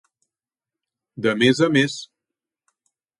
[1.27, 1.99] De més a més.